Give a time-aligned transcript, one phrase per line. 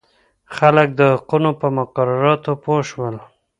[0.55, 3.15] خلک د حقوقو په مقرراتو پوه شول.